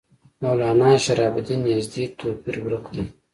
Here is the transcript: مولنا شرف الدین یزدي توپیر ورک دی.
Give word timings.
مولنا 0.41 0.89
شرف 1.03 1.33
الدین 1.39 1.61
یزدي 1.73 2.03
توپیر 2.17 2.55
ورک 2.63 2.85
دی. 2.93 3.01